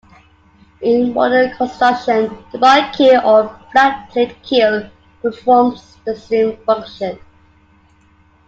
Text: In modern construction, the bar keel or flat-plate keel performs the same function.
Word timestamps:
In 0.81 1.13
modern 1.13 1.55
construction, 1.55 2.35
the 2.51 2.57
bar 2.57 2.91
keel 2.91 3.21
or 3.23 3.55
flat-plate 3.71 4.41
keel 4.41 4.89
performs 5.21 5.97
the 6.07 6.15
same 6.15 6.57
function. 6.65 7.19